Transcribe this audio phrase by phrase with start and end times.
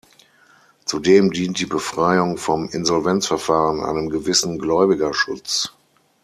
[0.85, 5.73] Zudem dient die Befreiung vom Insolvenzverfahren einem gewissen Gläubigerschutz.